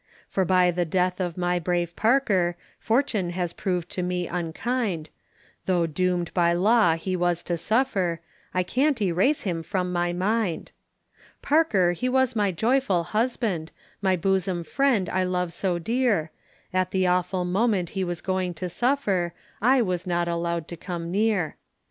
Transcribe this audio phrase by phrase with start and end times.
[0.27, 5.11] For by the death of my brave Parker, Fortune has proved to me unkind,
[5.67, 8.19] Tho' doom'd by law he was to suffer
[8.51, 10.71] I can't erase him from my mind.
[11.43, 16.31] Parker he was my joyful husband, My bosom friend I love so dear;
[16.73, 21.11] At the awful moment he was going to suffer I was not allowed to come
[21.11, 21.57] near.